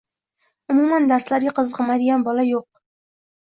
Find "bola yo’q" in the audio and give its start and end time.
2.31-2.67